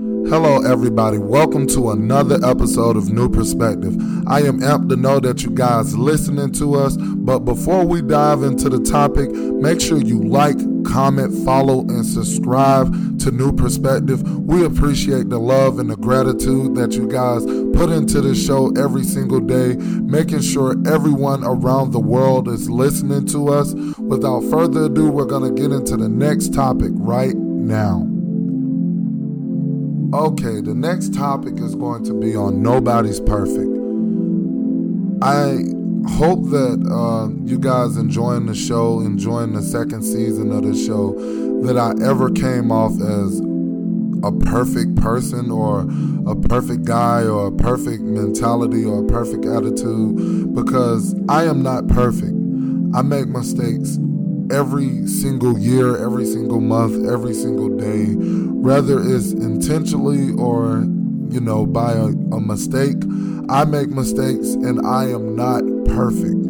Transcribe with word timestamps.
Hello, 0.00 0.62
everybody. 0.62 1.18
Welcome 1.18 1.66
to 1.66 1.90
another 1.90 2.38
episode 2.42 2.96
of 2.96 3.12
New 3.12 3.28
Perspective. 3.28 3.94
I 4.26 4.40
am 4.40 4.60
amped 4.60 4.88
to 4.88 4.96
know 4.96 5.20
that 5.20 5.42
you 5.42 5.50
guys 5.50 5.94
listening 5.94 6.52
to 6.52 6.76
us. 6.76 6.96
But 6.96 7.40
before 7.40 7.84
we 7.84 8.00
dive 8.00 8.42
into 8.42 8.70
the 8.70 8.80
topic, 8.80 9.30
make 9.30 9.78
sure 9.78 9.98
you 9.98 10.22
like, 10.22 10.56
comment, 10.86 11.44
follow, 11.44 11.80
and 11.80 12.06
subscribe 12.06 13.18
to 13.18 13.30
New 13.30 13.52
Perspective. 13.52 14.22
We 14.46 14.64
appreciate 14.64 15.28
the 15.28 15.38
love 15.38 15.78
and 15.78 15.90
the 15.90 15.98
gratitude 15.98 16.76
that 16.76 16.92
you 16.92 17.06
guys 17.06 17.44
put 17.76 17.90
into 17.90 18.22
the 18.22 18.34
show 18.34 18.70
every 18.82 19.04
single 19.04 19.40
day, 19.40 19.74
making 19.76 20.40
sure 20.40 20.76
everyone 20.86 21.44
around 21.44 21.90
the 21.90 22.00
world 22.00 22.48
is 22.48 22.70
listening 22.70 23.26
to 23.26 23.50
us. 23.50 23.74
Without 23.98 24.44
further 24.44 24.84
ado, 24.84 25.10
we're 25.10 25.26
going 25.26 25.54
to 25.54 25.62
get 25.62 25.72
into 25.72 25.98
the 25.98 26.08
next 26.08 26.54
topic 26.54 26.92
right 26.94 27.34
now. 27.36 28.10
Okay, 30.12 30.60
the 30.60 30.74
next 30.74 31.14
topic 31.14 31.54
is 31.60 31.76
going 31.76 32.02
to 32.02 32.12
be 32.12 32.34
on 32.34 32.60
Nobody's 32.60 33.20
Perfect. 33.20 33.70
I 35.22 35.62
hope 36.18 36.50
that 36.50 36.84
uh, 36.90 37.28
you 37.44 37.60
guys 37.60 37.96
enjoying 37.96 38.46
the 38.46 38.54
show, 38.56 38.98
enjoying 38.98 39.52
the 39.52 39.62
second 39.62 40.02
season 40.02 40.50
of 40.50 40.64
the 40.64 40.74
show, 40.74 41.12
that 41.62 41.78
I 41.78 41.92
ever 42.04 42.28
came 42.28 42.72
off 42.72 42.90
as 43.00 43.38
a 44.24 44.32
perfect 44.50 44.96
person 44.96 45.52
or 45.52 45.86
a 46.26 46.34
perfect 46.34 46.86
guy 46.86 47.22
or 47.22 47.46
a 47.46 47.52
perfect 47.52 48.02
mentality 48.02 48.84
or 48.84 49.04
a 49.04 49.06
perfect 49.06 49.44
attitude 49.44 50.52
because 50.56 51.14
I 51.28 51.44
am 51.44 51.62
not 51.62 51.86
perfect. 51.86 52.34
I 52.94 53.02
make 53.02 53.28
mistakes 53.28 53.96
every 54.50 55.06
single 55.06 55.58
year, 55.58 55.96
every 56.02 56.24
single 56.24 56.60
month, 56.60 57.08
every 57.08 57.34
single 57.34 57.68
day, 57.68 58.14
whether 58.14 59.00
it's 59.00 59.32
intentionally 59.32 60.32
or, 60.32 60.78
you 61.30 61.40
know, 61.40 61.66
by 61.66 61.92
a, 61.92 62.06
a 62.06 62.40
mistake. 62.40 62.96
I 63.48 63.64
make 63.64 63.88
mistakes 63.88 64.54
and 64.54 64.84
I 64.86 65.04
am 65.04 65.34
not 65.34 65.62
perfect. 65.86 66.46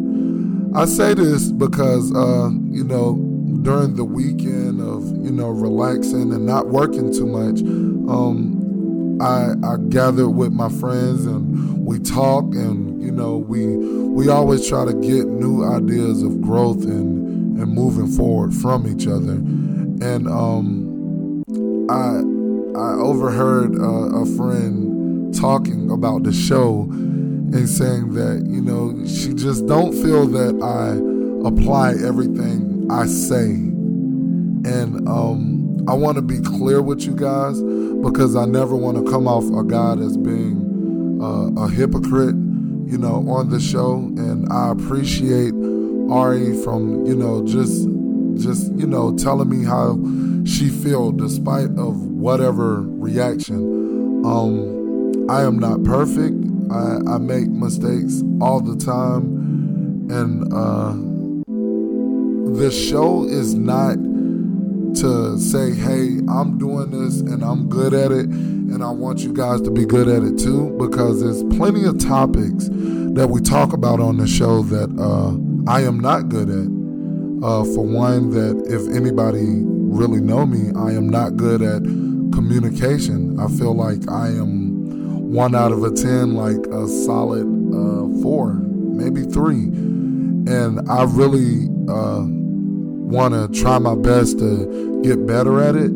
I 0.74 0.84
say 0.84 1.14
this 1.14 1.50
because, 1.50 2.14
uh, 2.14 2.50
you 2.70 2.84
know, 2.84 3.16
during 3.62 3.96
the 3.96 4.04
weekend 4.04 4.80
of, 4.80 5.04
you 5.24 5.30
know, 5.30 5.48
relaxing 5.48 6.32
and 6.32 6.46
not 6.46 6.68
working 6.68 7.12
too 7.12 7.26
much, 7.26 7.60
um, 7.60 9.18
I, 9.20 9.54
I 9.66 9.76
gathered 9.88 10.30
with 10.30 10.52
my 10.52 10.68
friends 10.68 11.26
and 11.26 11.84
we 11.84 11.98
talk 11.98 12.44
and, 12.54 13.02
you 13.02 13.10
know, 13.10 13.36
we, 13.36 13.66
we 13.66 14.28
always 14.28 14.66
try 14.66 14.84
to 14.84 14.94
get 14.94 15.26
new 15.26 15.64
ideas 15.64 16.22
of 16.22 16.40
growth 16.40 16.84
and, 16.84 17.19
and 17.60 17.72
moving 17.72 18.08
forward 18.08 18.54
from 18.54 18.86
each 18.86 19.06
other. 19.06 19.34
And 19.34 20.26
um, 20.28 21.44
I 21.90 22.22
I 22.78 22.92
overheard 22.94 23.76
uh, 23.76 24.22
a 24.22 24.26
friend 24.36 25.34
talking 25.34 25.90
about 25.90 26.22
the 26.22 26.32
show 26.32 26.86
and 26.90 27.68
saying 27.68 28.14
that 28.14 28.46
you 28.46 28.60
know 28.60 29.04
she 29.06 29.34
just 29.34 29.66
don't 29.66 29.92
feel 29.92 30.26
that 30.28 30.54
I 30.62 31.46
apply 31.46 31.94
everything 32.06 32.86
I 32.90 33.06
say. 33.06 33.50
And 34.62 35.08
um, 35.08 35.84
I 35.88 35.94
want 35.94 36.16
to 36.16 36.22
be 36.22 36.40
clear 36.40 36.82
with 36.82 37.02
you 37.02 37.14
guys 37.14 37.60
because 38.02 38.36
I 38.36 38.44
never 38.44 38.76
want 38.76 39.04
to 39.04 39.10
come 39.10 39.26
off 39.26 39.44
a 39.44 39.64
guy 39.64 39.92
as 40.02 40.16
being 40.16 41.18
uh, 41.20 41.62
a 41.64 41.68
hypocrite, 41.70 42.34
you 42.86 42.98
know, 42.98 43.28
on 43.28 43.48
the 43.48 43.58
show. 43.60 43.94
And 43.94 44.50
I 44.52 44.70
appreciate 44.70 45.54
Ari 46.10 46.62
from 46.62 47.06
you 47.06 47.14
know 47.14 47.46
just 47.46 47.88
just 48.42 48.72
you 48.72 48.86
know 48.86 49.16
telling 49.16 49.48
me 49.48 49.64
how 49.64 49.98
she 50.44 50.68
feel 50.68 51.12
despite 51.12 51.70
of 51.78 51.96
whatever 52.02 52.82
reaction. 52.82 54.24
Um, 54.24 55.30
I 55.30 55.42
am 55.42 55.58
not 55.58 55.84
perfect. 55.84 56.34
I, 56.70 57.14
I 57.14 57.18
make 57.18 57.48
mistakes 57.48 58.22
all 58.40 58.60
the 58.60 58.76
time, 58.76 60.08
and 60.10 60.52
uh, 60.52 60.92
the 62.58 62.70
show 62.70 63.24
is 63.24 63.54
not 63.54 63.94
to 64.96 65.38
say, 65.38 65.74
"Hey, 65.74 66.18
I'm 66.28 66.58
doing 66.58 66.90
this 66.90 67.20
and 67.20 67.42
I'm 67.44 67.68
good 67.68 67.94
at 67.94 68.10
it." 68.12 68.28
and 68.70 68.84
I 68.84 68.90
want 68.90 69.18
you 69.18 69.32
guys 69.32 69.60
to 69.62 69.70
be 69.70 69.84
good 69.84 70.06
at 70.08 70.22
it 70.22 70.38
too 70.38 70.70
because 70.78 71.20
there's 71.20 71.42
plenty 71.56 71.84
of 71.84 71.98
topics 71.98 72.68
that 72.70 73.28
we 73.28 73.40
talk 73.40 73.72
about 73.72 73.98
on 73.98 74.16
the 74.16 74.28
show 74.28 74.62
that 74.62 74.88
uh, 74.96 75.34
I 75.66 75.82
am 75.82 76.00
not 76.00 76.28
good 76.28 76.48
at. 76.48 76.68
Uh, 77.42 77.64
for 77.64 77.84
one, 77.86 78.30
that 78.30 78.66
if 78.66 78.94
anybody 78.94 79.62
really 79.64 80.20
know 80.20 80.44
me, 80.44 80.70
I 80.76 80.92
am 80.92 81.08
not 81.08 81.36
good 81.36 81.62
at 81.62 81.82
communication. 82.32 83.40
I 83.40 83.48
feel 83.48 83.74
like 83.74 84.08
I 84.10 84.28
am 84.28 85.32
one 85.32 85.54
out 85.54 85.72
of 85.72 85.82
a 85.82 85.90
ten, 85.90 86.34
like 86.34 86.66
a 86.66 86.86
solid 86.86 87.46
uh, 87.46 88.20
four, 88.22 88.54
maybe 88.54 89.22
three, 89.22 89.64
and 90.52 90.80
I 90.90 91.04
really 91.04 91.68
uh, 91.88 92.24
want 92.26 93.32
to 93.32 93.48
try 93.58 93.78
my 93.78 93.94
best 93.94 94.38
to 94.40 95.00
get 95.02 95.26
better 95.26 95.62
at 95.62 95.76
it. 95.76 95.92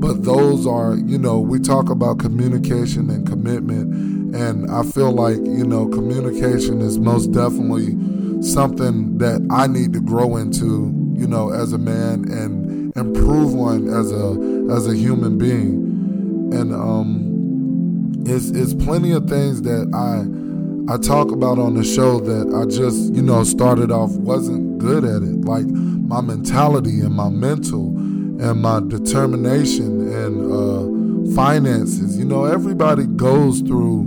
But 0.00 0.24
those 0.24 0.66
are, 0.66 0.94
you 0.94 1.18
know, 1.18 1.38
we 1.40 1.58
talk 1.58 1.90
about 1.90 2.18
communication 2.18 3.10
and 3.10 3.26
commitment, 3.26 4.34
and 4.34 4.70
I 4.70 4.84
feel 4.84 5.12
like, 5.12 5.36
you 5.36 5.66
know, 5.66 5.86
communication 5.88 6.80
is 6.80 6.98
most 6.98 7.32
definitely 7.32 7.96
something 8.40 9.18
that 9.18 9.46
I 9.50 9.66
need 9.66 9.92
to 9.94 10.00
grow 10.00 10.36
into, 10.36 10.92
you 11.16 11.26
know, 11.26 11.50
as 11.50 11.72
a 11.72 11.78
man 11.78 12.30
and 12.30 12.96
improve 12.96 13.54
on 13.54 13.88
as 13.88 14.12
a 14.12 14.74
as 14.74 14.86
a 14.86 14.94
human 14.94 15.38
being. 15.38 16.52
And 16.52 16.74
um 16.74 18.22
it's 18.26 18.50
it's 18.50 18.74
plenty 18.74 19.12
of 19.12 19.28
things 19.28 19.62
that 19.62 19.88
I 19.94 20.92
I 20.92 20.96
talk 20.96 21.30
about 21.30 21.58
on 21.58 21.74
the 21.74 21.84
show 21.84 22.18
that 22.20 22.54
I 22.54 22.64
just, 22.64 23.14
you 23.14 23.22
know, 23.22 23.44
started 23.44 23.90
off 23.90 24.12
wasn't 24.12 24.78
good 24.78 25.04
at 25.04 25.22
it. 25.22 25.44
Like 25.44 25.66
my 25.66 26.20
mentality 26.20 27.00
and 27.00 27.14
my 27.14 27.28
mental 27.28 27.88
and 27.88 28.62
my 28.62 28.80
determination 28.80 30.12
and 30.12 30.52
uh 30.52 31.34
finances. 31.34 32.18
You 32.18 32.24
know, 32.24 32.44
everybody 32.44 33.06
goes 33.06 33.60
through, 33.60 34.06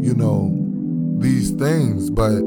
you 0.00 0.14
know, 0.14 0.50
these 1.18 1.50
things, 1.52 2.10
but 2.10 2.42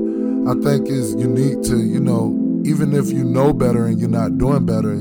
I 0.47 0.53
think 0.61 0.87
is 0.87 1.15
unique 1.15 1.61
to, 1.63 1.77
you 1.77 1.99
know, 1.99 2.61
even 2.65 2.93
if 2.93 3.11
you 3.11 3.23
know 3.23 3.53
better 3.53 3.85
and 3.85 3.99
you're 3.99 4.09
not 4.09 4.37
doing 4.37 4.65
better, 4.65 4.95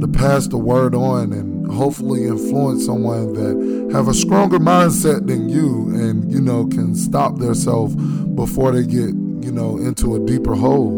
to 0.00 0.08
pass 0.08 0.46
the 0.46 0.56
word 0.56 0.94
on 0.94 1.32
and 1.32 1.70
hopefully 1.70 2.24
influence 2.24 2.86
someone 2.86 3.32
that 3.34 3.92
have 3.92 4.08
a 4.08 4.14
stronger 4.14 4.58
mindset 4.58 5.26
than 5.26 5.48
you 5.48 5.88
and, 5.94 6.32
you 6.32 6.40
know, 6.40 6.66
can 6.66 6.94
stop 6.94 7.38
themselves 7.38 7.94
before 8.34 8.72
they 8.72 8.82
get, 8.82 9.10
you 9.44 9.52
know, 9.52 9.76
into 9.76 10.16
a 10.16 10.20
deeper 10.20 10.54
hole. 10.54 10.92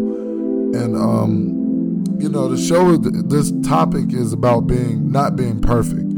And, 0.75 0.97
um, 0.97 2.05
you 2.19 2.29
know, 2.29 2.49
the 2.49 2.57
show, 2.57 2.97
this 2.97 3.53
topic 3.67 4.13
is 4.13 4.33
about 4.33 4.67
being, 4.67 5.11
not 5.11 5.35
being 5.35 5.61
perfect. 5.61 6.09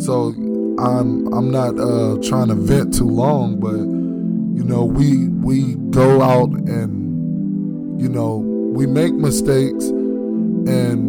So 0.00 0.28
I'm, 0.78 1.26
I'm 1.34 1.50
not 1.50 1.78
uh, 1.78 2.18
trying 2.22 2.48
to 2.48 2.54
vent 2.54 2.94
too 2.94 3.08
long, 3.08 3.58
but, 3.58 3.97
you 4.58 4.64
know, 4.64 4.84
we, 4.84 5.28
we 5.28 5.76
go 5.90 6.20
out 6.20 6.50
and 6.50 8.00
you 8.00 8.08
know, 8.08 8.38
we 8.38 8.86
make 8.86 9.14
mistakes 9.14 9.84
and 9.84 11.08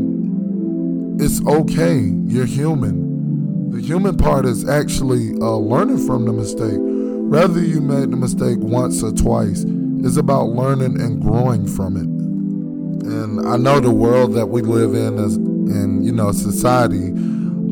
it's 1.20 1.44
okay. 1.48 2.14
You're 2.28 2.46
human. 2.46 3.72
The 3.72 3.82
human 3.82 4.18
part 4.18 4.46
is 4.46 4.70
actually 4.70 5.32
uh, 5.42 5.56
learning 5.56 6.06
from 6.06 6.26
the 6.26 6.32
mistake. 6.32 6.78
Rather 6.80 7.60
you 7.60 7.82
made 7.82 8.12
the 8.12 8.18
mistake 8.18 8.60
once 8.60 9.02
or 9.02 9.12
twice, 9.12 9.66
it's 10.04 10.18
about 10.18 10.50
learning 10.50 11.02
and 11.02 11.20
growing 11.20 11.66
from 11.68 11.98
it. 11.98 12.06
And 13.12 13.48
I 13.48 13.58
know 13.58 13.80
the 13.80 13.90
world 13.90 14.34
that 14.34 14.46
we 14.46 14.62
live 14.62 14.94
in 14.94 15.18
is, 15.18 15.38
in 15.38 16.04
you 16.04 16.12
know, 16.12 16.32
society 16.32 17.12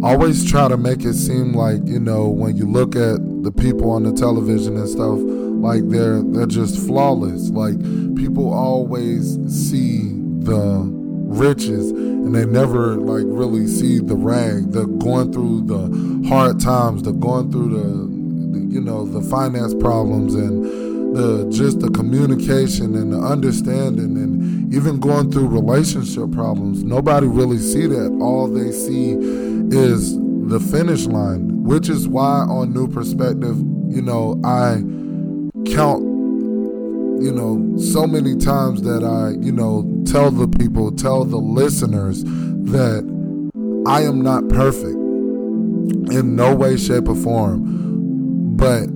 always 0.03 0.49
try 0.49 0.67
to 0.67 0.77
make 0.77 1.03
it 1.05 1.15
seem 1.15 1.53
like, 1.53 1.85
you 1.85 1.99
know, 1.99 2.27
when 2.27 2.55
you 2.55 2.65
look 2.65 2.95
at 2.95 3.17
the 3.43 3.51
people 3.51 3.91
on 3.91 4.03
the 4.03 4.13
television 4.13 4.77
and 4.77 4.87
stuff, 4.87 5.19
like 5.61 5.87
they're 5.89 6.21
they're 6.23 6.45
just 6.45 6.85
flawless. 6.85 7.49
Like 7.49 7.79
people 8.15 8.53
always 8.53 9.37
see 9.47 10.13
the 10.39 10.81
riches 11.27 11.91
and 11.91 12.33
they 12.33 12.45
never 12.45 12.95
like 12.95 13.25
really 13.27 13.67
see 13.67 13.99
the 13.99 14.15
rag. 14.15 14.71
They're 14.71 14.85
going 14.85 15.33
through 15.33 15.63
the 15.65 16.27
hard 16.29 16.59
times. 16.59 17.03
They're 17.03 17.13
going 17.13 17.51
through 17.51 17.69
the, 17.69 18.57
the 18.59 18.73
you 18.73 18.81
know 18.81 19.05
the 19.05 19.21
finance 19.21 19.73
problems 19.73 20.35
and 20.35 21.15
the 21.15 21.49
just 21.49 21.79
the 21.79 21.89
communication 21.89 22.95
and 22.95 23.13
the 23.13 23.19
understanding 23.19 24.17
and 24.17 24.73
even 24.73 24.99
going 24.99 25.31
through 25.31 25.47
relationship 25.47 26.31
problems. 26.31 26.83
Nobody 26.83 27.27
really 27.27 27.57
see 27.57 27.87
that. 27.87 28.17
All 28.21 28.47
they 28.47 28.71
see 28.71 29.13
is 29.75 30.17
the 30.47 30.59
finish 30.59 31.05
line, 31.05 31.63
which 31.63 31.89
is 31.89 32.07
why 32.07 32.39
on 32.39 32.73
New 32.73 32.87
Perspective, 32.87 33.57
you 33.89 34.01
know, 34.01 34.39
I 34.43 34.81
count 35.73 36.03
you 37.21 37.31
know 37.31 37.77
so 37.77 38.05
many 38.05 38.35
times 38.35 38.81
that 38.83 39.03
I 39.03 39.31
you 39.43 39.51
know 39.51 39.83
tell 40.05 40.31
the 40.31 40.47
people 40.47 40.91
tell 40.91 41.25
the 41.25 41.37
listeners 41.37 42.23
that 42.23 43.03
I 43.87 44.01
am 44.01 44.21
not 44.21 44.49
perfect 44.49 44.97
in 46.11 46.35
no 46.35 46.55
way, 46.55 46.77
shape, 46.77 47.07
or 47.07 47.15
form. 47.15 48.55
But 48.57 48.87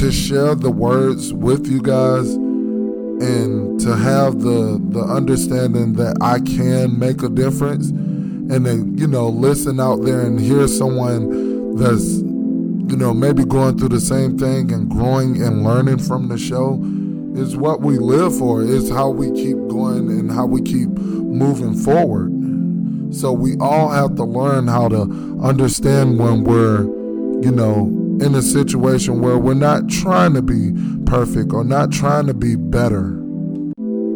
to 0.00 0.10
share 0.10 0.54
the 0.54 0.70
words 0.70 1.32
with 1.32 1.66
you 1.66 1.80
guys 1.80 2.34
and 2.34 3.78
to 3.80 3.96
have 3.96 4.40
the 4.40 4.80
the 4.90 5.00
understanding 5.00 5.94
that 5.94 6.16
I 6.20 6.40
can 6.40 6.98
make 6.98 7.22
a 7.22 7.28
difference 7.28 7.90
and 7.90 8.64
then 8.66 8.96
you 8.96 9.06
know 9.06 9.28
listen 9.28 9.78
out 9.78 10.02
there 10.02 10.22
and 10.22 10.40
hear 10.40 10.66
someone 10.68 11.76
that's 11.76 12.22
you 12.90 12.96
know 12.96 13.14
maybe 13.14 13.44
going 13.44 13.78
through 13.78 13.88
the 13.88 14.00
same 14.00 14.36
thing 14.36 14.72
and 14.72 14.90
growing 14.90 15.40
and 15.42 15.64
learning 15.64 15.98
from 15.98 16.28
the 16.28 16.36
show 16.36 16.80
is 17.34 17.56
what 17.56 17.80
we 17.80 17.96
live 17.98 18.36
for 18.36 18.62
is 18.62 18.90
how 18.90 19.08
we 19.08 19.30
keep 19.30 19.56
going 19.68 20.10
and 20.10 20.30
how 20.30 20.44
we 20.44 20.60
keep 20.60 20.88
moving 20.88 21.74
forward 21.74 22.30
so 23.14 23.32
we 23.32 23.56
all 23.58 23.88
have 23.88 24.14
to 24.16 24.24
learn 24.24 24.66
how 24.66 24.88
to 24.88 25.02
understand 25.42 26.18
when 26.18 26.44
we're 26.44 26.82
you 27.42 27.50
know 27.50 27.96
in 28.20 28.34
a 28.34 28.42
situation 28.42 29.22
where 29.22 29.38
we're 29.38 29.54
not 29.54 29.88
trying 29.88 30.34
to 30.34 30.42
be 30.42 30.72
perfect 31.06 31.52
or 31.52 31.64
not 31.64 31.90
trying 31.90 32.26
to 32.26 32.34
be 32.34 32.54
better, 32.54 33.12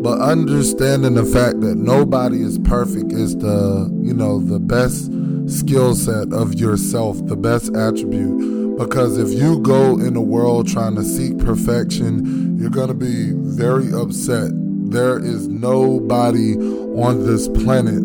but 0.02 0.20
understanding 0.20 1.14
the 1.14 1.24
fact 1.24 1.62
that 1.62 1.76
nobody 1.76 2.42
is 2.42 2.58
perfect 2.58 3.12
is 3.12 3.34
the, 3.38 3.90
you 4.02 4.12
know, 4.12 4.40
the 4.40 4.60
best 4.60 5.10
skill 5.46 5.94
set 5.94 6.32
of 6.34 6.54
yourself, 6.54 7.24
the 7.26 7.36
best 7.36 7.74
attribute. 7.74 8.63
Because 8.78 9.18
if 9.18 9.30
you 9.30 9.60
go 9.60 9.98
in 9.98 10.14
the 10.14 10.20
world 10.20 10.68
trying 10.68 10.96
to 10.96 11.04
seek 11.04 11.38
perfection, 11.38 12.58
you're 12.58 12.70
going 12.70 12.88
to 12.88 12.94
be 12.94 13.30
very 13.32 13.92
upset. 13.92 14.50
There 14.90 15.18
is 15.18 15.46
nobody 15.46 16.54
on 16.56 17.24
this 17.24 17.46
planet 17.48 18.02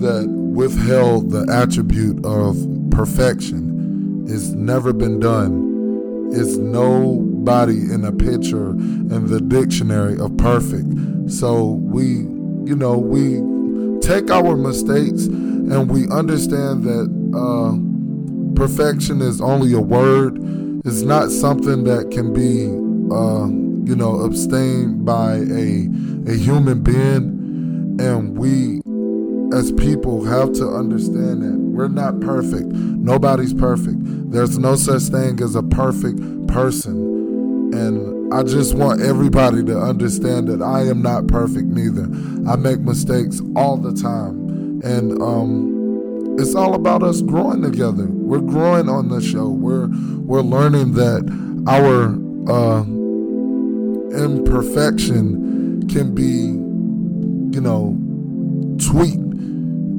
that 0.00 0.28
withheld 0.28 1.30
the 1.30 1.46
attribute 1.52 2.24
of 2.24 2.56
perfection. 2.90 4.24
It's 4.28 4.50
never 4.50 4.92
been 4.92 5.18
done. 5.18 6.30
It's 6.32 6.56
nobody 6.56 7.92
in 7.92 8.04
a 8.04 8.12
picture 8.12 8.70
in 8.70 9.26
the 9.26 9.40
dictionary 9.40 10.18
of 10.20 10.36
perfect. 10.36 10.88
So 11.30 11.72
we, 11.72 12.04
you 12.68 12.76
know, 12.76 12.96
we 12.98 13.40
take 14.00 14.30
our 14.30 14.56
mistakes 14.56 15.26
and 15.26 15.90
we 15.90 16.08
understand 16.08 16.84
that 16.84 17.08
uh, 17.34 17.87
perfection 18.58 19.22
is 19.22 19.40
only 19.40 19.72
a 19.72 19.80
word. 19.80 20.36
It's 20.84 21.02
not 21.02 21.30
something 21.30 21.84
that 21.84 22.10
can 22.10 22.32
be, 22.32 22.66
uh, 23.14 23.46
you 23.88 23.94
know, 23.94 24.24
abstained 24.24 25.04
by 25.04 25.36
a 25.36 25.88
a 26.26 26.34
human 26.34 26.82
being, 26.82 27.96
and 28.00 28.36
we 28.36 28.82
as 29.56 29.70
people 29.72 30.24
have 30.24 30.52
to 30.54 30.68
understand 30.68 31.42
that 31.42 31.56
we're 31.56 31.88
not 31.88 32.20
perfect. 32.20 32.66
Nobody's 32.66 33.54
perfect. 33.54 33.98
There's 34.32 34.58
no 34.58 34.74
such 34.74 35.02
thing 35.02 35.40
as 35.40 35.54
a 35.54 35.62
perfect 35.62 36.18
person. 36.48 37.72
And 37.72 38.34
I 38.34 38.42
just 38.42 38.74
want 38.74 39.00
everybody 39.00 39.64
to 39.64 39.78
understand 39.78 40.48
that 40.48 40.60
I 40.60 40.82
am 40.82 41.00
not 41.00 41.28
perfect 41.28 41.68
neither. 41.68 42.08
I 42.50 42.56
make 42.56 42.80
mistakes 42.80 43.40
all 43.56 43.76
the 43.76 43.94
time. 43.94 44.80
And 44.82 45.20
um, 45.22 45.77
it's 46.38 46.54
all 46.54 46.74
about 46.74 47.02
us 47.02 47.20
growing 47.22 47.62
together. 47.62 48.06
We're 48.06 48.40
growing 48.40 48.88
on 48.88 49.08
the 49.08 49.20
show. 49.20 49.48
We're 49.48 49.88
we're 50.20 50.42
learning 50.42 50.92
that 50.94 51.28
our 51.66 52.14
uh, 52.50 52.82
imperfection 54.24 55.88
can 55.88 56.14
be, 56.14 56.56
you 57.56 57.60
know, 57.60 57.96
tweaked 58.78 59.28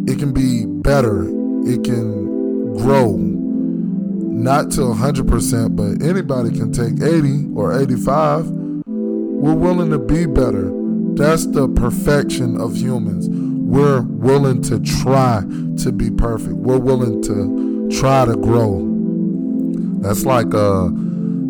it 0.09 0.17
can 0.17 0.33
be 0.33 0.65
better. 0.65 1.25
It 1.69 1.83
can 1.83 2.73
grow. 2.77 3.15
Not 3.15 4.71
to 4.71 4.81
100%, 4.81 5.75
but 5.75 6.01
anybody 6.03 6.49
can 6.49 6.71
take 6.71 6.99
80 6.99 7.49
or 7.55 7.79
85. 7.79 8.49
We're 8.49 9.53
willing 9.53 9.91
to 9.91 9.99
be 9.99 10.25
better. 10.25 10.71
That's 11.13 11.45
the 11.45 11.67
perfection 11.67 12.59
of 12.59 12.75
humans. 12.75 13.27
We're 13.69 14.01
willing 14.01 14.63
to 14.63 14.79
try 14.79 15.43
to 15.83 15.91
be 15.91 16.09
perfect. 16.09 16.55
We're 16.55 16.79
willing 16.79 17.21
to 17.21 17.87
try 17.99 18.25
to 18.25 18.35
grow. 18.35 18.81
That's 20.01 20.25
like 20.25 20.51
a, 20.55 20.89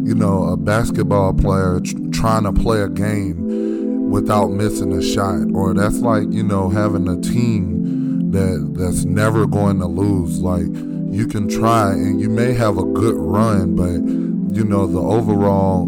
you 0.04 0.16
know, 0.16 0.44
a 0.50 0.58
basketball 0.58 1.34
player 1.34 1.80
trying 2.12 2.44
to 2.44 2.52
play 2.52 2.82
a 2.82 2.90
game 2.90 4.10
without 4.10 4.48
missing 4.48 4.92
a 4.92 5.02
shot, 5.02 5.48
or 5.54 5.74
that's 5.74 6.00
like 6.00 6.26
you 6.30 6.44
know 6.44 6.70
having 6.70 7.08
a 7.08 7.22
team 7.22 8.32
that 8.32 8.74
that's 8.78 9.06
never 9.06 9.48
going 9.48 9.80
to 9.80 9.86
lose. 9.86 10.42
Like 10.42 10.68
you 11.16 11.26
can 11.26 11.48
try 11.48 11.94
and 11.94 12.20
you 12.20 12.30
may 12.30 12.52
have 12.52 12.78
a 12.78 12.84
good 12.84 13.16
run, 13.16 13.78
but 13.78 14.56
you 14.58 14.66
know 14.66 14.88
the 14.88 15.00
overall 15.00 15.88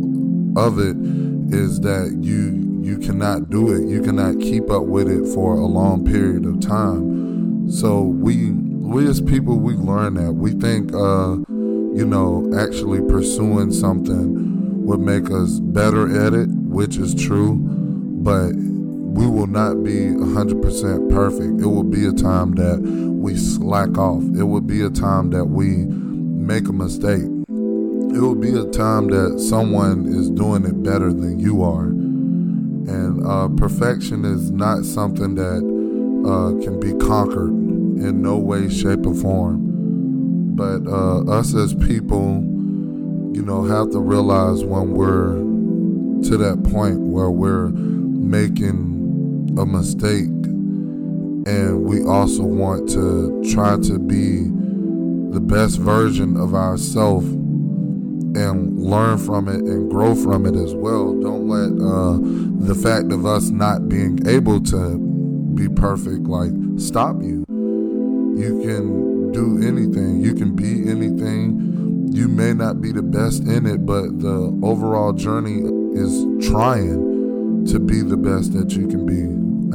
of 0.58 0.80
it 0.80 0.96
is 1.54 1.82
that 1.82 2.18
you 2.22 2.71
you 2.82 2.98
cannot 2.98 3.50
do 3.50 3.74
it. 3.74 3.88
You 3.88 4.02
cannot 4.02 4.40
keep 4.40 4.70
up 4.72 4.84
with 4.84 5.08
it 5.08 5.28
for 5.34 5.56
a 5.56 5.66
long 5.66 6.04
period 6.04 6.46
of 6.46 6.60
time. 6.60 7.70
So 7.72 8.02
we 8.02 8.52
we 8.52 9.08
as 9.08 9.22
people 9.22 9.60
we 9.60 9.74
learn 9.74 10.16
that. 10.16 10.34
We 10.34 10.52
think 10.52 10.94
uh 10.94 11.38
you 11.96 12.06
know 12.06 12.52
actually 12.58 13.02
pursuing 13.02 13.72
something 13.72 14.86
would 14.86 15.00
make 15.00 15.30
us 15.30 15.60
better 15.60 16.26
at 16.26 16.34
it, 16.34 16.50
which 16.50 16.98
is 16.98 17.14
true, 17.14 17.56
but 17.56 18.54
we 18.54 19.28
will 19.28 19.48
not 19.48 19.84
be 19.84 20.08
100% 20.08 21.10
perfect. 21.10 21.62
It 21.62 21.68
will 21.68 21.84
be 21.84 22.08
a 22.08 22.14
time 22.14 22.54
that 22.54 22.80
we 22.82 23.36
slack 23.36 23.98
off. 23.98 24.24
It 24.38 24.44
will 24.44 24.62
be 24.62 24.82
a 24.82 24.90
time 24.90 25.30
that 25.32 25.46
we 25.46 25.86
make 25.86 26.68
a 26.68 26.74
mistake. 26.74 27.24
It 27.24 28.20
will 28.20 28.36
be 28.36 28.58
a 28.58 28.66
time 28.72 29.08
that 29.10 29.40
someone 29.40 30.08
is 30.08 30.30
doing 30.30 30.66
it 30.66 30.82
better 30.82 31.14
than 31.14 31.40
you 31.40 31.62
are. 31.62 31.92
And 32.88 33.26
uh, 33.26 33.50
perfection 33.50 34.26
is 34.26 34.52
not 34.52 34.86
something 34.86 35.36
that 35.36 35.62
uh, 36.28 36.64
can 36.64 36.80
be 36.80 36.94
conquered 37.06 37.50
in 37.50 38.22
no 38.22 38.38
way, 38.38 38.70
shape, 38.70 39.06
or 39.06 39.14
form. 39.14 40.56
But 40.56 40.88
uh, 40.88 41.24
us 41.32 41.54
as 41.56 41.74
people, 41.74 42.42
you 43.34 43.44
know, 43.44 43.64
have 43.64 43.92
to 43.92 44.00
realize 44.00 44.64
when 44.64 44.92
we're 44.92 45.36
to 46.30 46.38
that 46.38 46.64
point 46.72 47.00
where 47.00 47.32
we're 47.32 47.70
making 47.70 49.56
a 49.58 49.66
mistake 49.66 50.30
and 51.48 51.84
we 51.84 52.04
also 52.04 52.44
want 52.44 52.88
to 52.90 53.44
try 53.52 53.76
to 53.78 53.98
be 53.98 54.44
the 55.34 55.40
best 55.40 55.80
version 55.80 56.38
of 56.38 56.54
ourselves 56.54 57.26
and 58.36 58.80
learn 58.80 59.18
from 59.18 59.48
it 59.48 59.62
and 59.62 59.90
grow 59.90 60.16
from 60.16 60.46
it 60.46 60.56
as 60.56 60.74
well. 60.74 61.14
Don't 61.20 61.48
let 61.48 61.72
uh, 61.82 62.18
the 62.68 62.76
fact 62.76 63.12
of 63.12 63.26
us 63.26 63.50
not 63.50 63.90
being 63.90 64.20
able 64.28 64.62
to 64.64 64.98
be 65.56 65.68
perfect 65.70 66.24
like 66.24 66.52
stop 66.78 67.22
you. 67.22 67.46
You 67.50 68.62
can 68.66 69.32
do 69.32 69.58
anything. 69.68 70.22
You 70.22 70.34
can 70.34 70.56
be 70.56 70.90
anything. 70.90 72.08
You 72.12 72.28
may 72.28 72.54
not 72.54 72.82
be 72.82 72.92
the 72.92 73.04
best 73.04 73.44
in 73.44 73.66
it, 73.66 73.86
but 73.86 74.20
the 74.20 74.60
overall 74.64 75.14
journey 75.14 75.62
is 75.94 76.26
trying 76.48 77.66
to 77.66 77.80
be 77.80 78.02
the 78.02 78.18
best 78.18 78.54
that 78.54 78.72
you 78.72 78.88
can 78.88 79.06
be. 79.06 79.22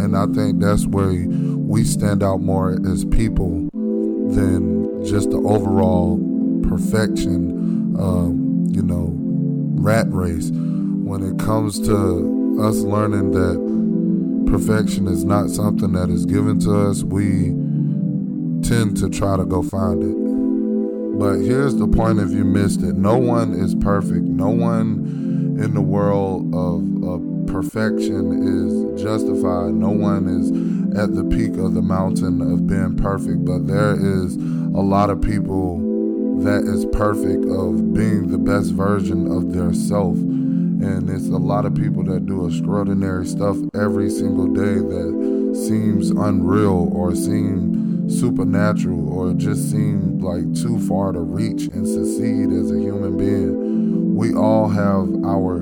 And 0.03 0.17
I 0.17 0.27
think 0.27 0.61
that's 0.61 0.87
where 0.87 1.13
we 1.13 1.85
stand 1.85 2.23
out 2.23 2.41
more 2.41 2.73
as 2.87 3.05
people 3.05 3.69
than 3.73 5.05
just 5.05 5.31
the 5.31 5.39
overall 5.39 6.19
perfection, 6.63 7.97
um, 7.99 8.46
you 8.69 8.83
know, 8.83 9.13
rat 9.81 10.07
race. 10.11 10.51
When 10.51 11.23
it 11.23 11.39
comes 11.39 11.79
to 11.87 12.59
us 12.61 12.77
learning 12.79 13.31
that 13.33 14.47
perfection 14.51 15.07
is 15.07 15.25
not 15.25 15.51
something 15.51 15.93
that 15.93 16.11
is 16.11 16.27
given 16.27 16.59
to 16.61 16.89
us, 16.89 17.03
we 17.03 17.55
tend 18.67 18.97
to 18.97 19.09
try 19.09 19.37
to 19.37 19.45
go 19.45 19.63
find 19.63 20.03
it. 20.03 20.27
But 21.19 21.39
here's 21.41 21.77
the 21.77 21.89
point 21.89 22.19
if 22.19 22.31
you 22.31 22.45
missed 22.45 22.83
it 22.83 22.95
no 22.95 23.17
one 23.17 23.55
is 23.55 23.75
perfect. 23.75 24.25
No 24.25 24.51
one 24.51 25.57
in 25.59 25.73
the 25.73 25.81
world 25.81 26.55
of, 26.55 27.05
of 27.05 27.47
perfection 27.47 28.93
is 28.93 29.03
justified. 29.03 29.73
No 29.75 29.91
one 29.91 30.29
is 30.29 30.51
at 30.99 31.15
the 31.15 31.25
peak 31.25 31.57
of 31.57 31.75
the 31.75 31.83
mountain 31.83 32.43
of 32.43 32.67
being 32.67 32.97
perfect, 32.97 33.45
but 33.45 33.67
there 33.67 33.95
is 33.95 34.37
a 34.37 34.83
lot 34.83 35.09
of 35.09 35.23
people 35.23 35.96
that 36.45 36.65
is 36.65 36.85
perfect 36.87 37.45
of 37.47 37.95
being 37.95 38.29
the 38.29 38.39
best 38.39 38.73
version 38.73 39.31
of 39.31 39.53
their 39.53 39.73
self. 39.73 40.17
And 40.17 41.09
it's 41.09 41.29
a 41.29 41.39
lot 41.39 41.65
of 41.65 41.75
people 41.75 42.05
that 42.05 42.27
do 42.27 42.47
extraordinary 42.47 43.27
stuff 43.27 43.57
every 43.75 44.11
single 44.11 44.47
day 44.47 44.75
that 44.75 45.65
seems 45.67 46.11
unreal 46.11 46.91
or 46.93 47.15
seem 47.15 48.09
supernatural 48.11 49.09
or 49.09 49.33
just 49.33 49.71
seem 49.71 50.19
like 50.19 50.45
too 50.55 50.79
far 50.87 51.13
to 51.13 51.21
reach 51.21 51.69
and 51.69 51.87
succeed 51.87 52.53
as 52.53 52.71
a 52.71 52.79
human 52.79 53.17
being. 53.17 54.15
We 54.15 54.35
all 54.35 54.69
have 54.69 55.25
our 55.25 55.61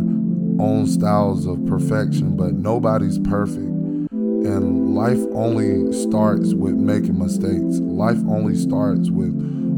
own 0.60 0.86
styles 0.86 1.46
of 1.46 1.64
perfection, 1.66 2.36
but 2.36 2.54
nobody's 2.54 3.18
perfect. 3.18 3.70
And 4.10 4.94
life 4.94 5.20
only 5.32 5.92
starts 5.92 6.52
with 6.52 6.74
making 6.74 7.18
mistakes. 7.18 7.80
Life 7.80 8.18
only 8.28 8.56
starts 8.56 9.10
with 9.10 9.32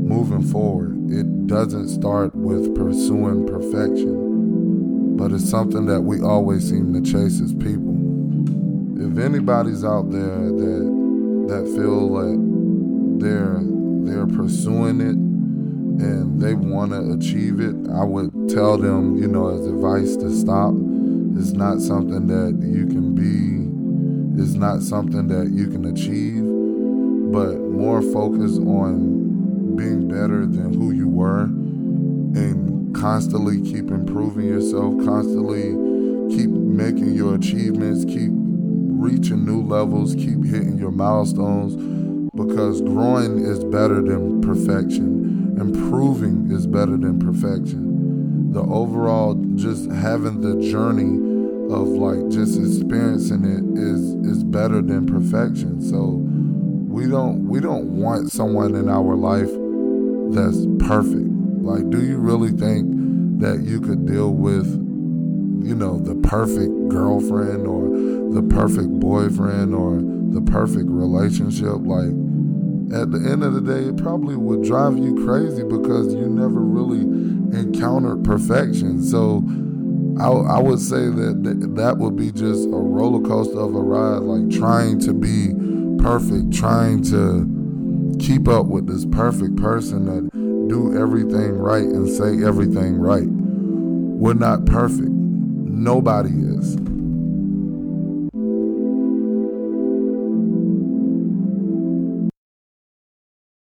moving 0.07 0.43
forward. 0.43 1.11
It 1.11 1.47
doesn't 1.49 1.89
start 1.89 2.35
with 2.35 2.75
pursuing 2.77 3.47
perfection, 3.47 5.17
but 5.17 5.33
it's 5.33 5.49
something 5.49 5.87
that 5.87 6.03
we 6.03 6.21
always 6.21 6.69
seem 6.69 6.95
to 6.95 7.01
chase 7.01 7.41
as 7.41 7.53
people. 7.55 7.97
If 8.99 9.19
anybody's 9.19 9.85
out 9.85 10.11
there 10.11 10.51
that 10.51 10.97
that 11.49 11.65
feel 11.77 12.09
like 12.09 13.21
they're 13.21 13.61
they're 14.05 14.27
pursuing 14.27 15.01
it 15.01 15.17
and 16.05 16.41
they 16.41 16.55
want 16.55 16.93
to 16.93 17.13
achieve 17.13 17.61
it, 17.61 17.75
I 17.91 18.05
would 18.05 18.49
tell 18.49 18.79
them, 18.79 19.17
you 19.17 19.27
know, 19.27 19.49
as 19.49 19.67
advice 19.67 20.17
to 20.17 20.31
stop. 20.31 20.75
It's 21.39 21.53
not 21.53 21.81
something 21.81 22.27
that 22.29 22.65
you 22.67 22.87
can 22.87 23.15
be, 23.15 24.43
it's 24.43 24.55
not 24.55 24.83
something 24.83 25.27
that 25.29 25.51
you 25.51 25.67
can 25.69 25.85
achieve, 25.87 26.45
but 27.33 27.59
more 27.59 28.01
focus 28.03 28.59
on 28.59 29.16
being 29.77 30.09
better 30.09 30.47
than 30.47 30.73
who 30.73 30.93
you 30.93 31.09
were 31.09 31.45
and 31.45 32.95
constantly 32.95 33.61
keep 33.63 33.91
improving 33.91 34.47
yourself, 34.47 34.95
constantly 35.05 35.73
keep 36.35 36.51
making 36.51 37.15
your 37.15 37.35
achievements, 37.35 38.05
keep 38.05 38.31
reaching 38.33 39.45
new 39.45 39.63
levels, 39.63 40.15
keep 40.15 40.45
hitting 40.45 40.79
your 40.79 40.91
milestones 40.91 41.77
because 42.35 42.81
growing 42.83 43.39
is 43.39 43.65
better 43.65 44.03
than 44.03 44.41
perfection. 44.41 45.57
Improving 45.59 46.51
is 46.51 46.67
better 46.67 46.97
than 46.97 47.19
perfection. 47.19 48.53
The 48.53 48.61
overall 48.61 49.35
just 49.55 49.91
having 49.91 50.41
the 50.41 50.61
journey 50.71 51.25
of 51.73 51.89
like 51.89 52.29
just 52.31 52.59
experiencing 52.59 53.45
it 53.45 53.79
is 53.79 54.15
is 54.27 54.45
better 54.45 54.83
than 54.83 55.07
perfection. 55.07 55.81
So 55.83 56.21
we 56.93 57.07
don't 57.07 57.49
we 57.49 57.61
don't 57.61 57.97
want 57.97 58.33
someone 58.33 58.75
in 58.75 58.89
our 58.89 59.15
life 59.17 59.51
that's 60.33 60.67
perfect. 60.79 61.29
Like 61.63 61.91
do 61.91 62.05
you 62.05 62.19
really 62.19 62.51
think 62.51 63.41
that 63.41 63.63
you 63.63 63.81
could 63.81 64.07
deal 64.07 64.33
with 64.33 64.67
you 65.63 65.75
know 65.75 65.99
the 65.99 66.15
perfect 66.17 66.89
girlfriend 66.89 67.67
or 67.67 67.89
the 68.33 68.43
perfect 68.55 68.89
boyfriend 69.01 69.75
or 69.75 69.97
the 70.33 70.41
perfect 70.51 70.87
relationship 70.89 71.75
like 71.81 72.13
at 72.95 73.11
the 73.11 73.29
end 73.29 73.43
of 73.43 73.53
the 73.53 73.61
day 73.61 73.89
it 73.89 73.97
probably 73.97 74.37
would 74.37 74.63
drive 74.63 74.97
you 74.97 75.27
crazy 75.27 75.65
because 75.65 76.15
you 76.15 76.29
never 76.29 76.61
really 76.61 77.01
encountered 77.59 78.23
perfection 78.25 79.03
so 79.03 79.43
I, 80.19 80.29
I 80.29 80.59
would 80.61 80.81
say 80.81 81.07
that, 81.11 81.43
that 81.43 81.75
that 81.77 81.99
would 81.99 82.17
be 82.17 82.31
just 82.31 82.67
a 82.67 82.71
roller 82.71 83.27
coaster 83.27 83.59
of 83.59 83.75
a 83.75 83.81
ride 83.81 84.23
like 84.23 84.57
trying 84.57 85.01
to 85.01 85.13
be 85.13 85.53
perfect 86.03 86.53
trying 86.53 87.03
to 87.05 87.56
keep 88.19 88.49
up 88.49 88.67
with 88.67 88.87
this 88.87 89.05
perfect 89.07 89.57
person 89.57 90.07
that 90.07 90.31
do 90.69 90.97
everything 90.99 91.53
right 91.53 91.85
and 91.85 92.09
say 92.09 92.45
everything 92.45 92.97
right. 92.97 93.29
We're 93.29 94.35
not 94.35 94.67
perfect. 94.67 95.09
Nobody 95.09 96.31
is 96.31 96.77